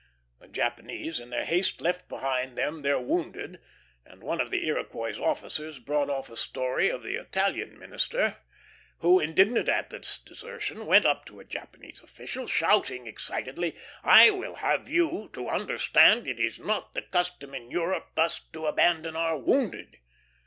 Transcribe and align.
The 0.39 0.47
Japanese 0.47 1.19
in 1.19 1.29
their 1.29 1.45
haste 1.45 1.79
left 1.79 2.09
behind 2.09 2.57
them 2.57 2.81
their 2.81 2.97
wounded, 2.99 3.61
and 4.03 4.23
one 4.23 4.41
of 4.41 4.49
the 4.49 4.65
Iroquois' 4.65 5.19
officers 5.21 5.77
brought 5.77 6.09
off 6.09 6.31
a 6.31 6.35
story 6.35 6.89
of 6.89 7.03
the 7.03 7.17
Italian 7.17 7.77
minister, 7.77 8.37
who, 9.01 9.19
indignant 9.19 9.69
at 9.69 9.91
this 9.91 10.17
desertion, 10.17 10.87
went 10.87 11.05
up 11.05 11.25
to 11.27 11.39
a 11.39 11.45
Japanese 11.45 12.01
official, 12.01 12.47
shouting 12.47 13.05
excitedly, 13.05 13.75
"I 14.03 14.31
will 14.31 14.55
have 14.55 14.89
you 14.89 15.29
to 15.33 15.47
understand 15.47 16.27
it 16.27 16.39
is 16.39 16.57
not 16.57 16.95
the 16.95 17.03
custom 17.03 17.53
in 17.53 17.69
Europe 17.69 18.09
thus 18.15 18.39
to 18.53 18.65
abandon 18.65 19.15
our 19.15 19.37
wounded." 19.37 19.99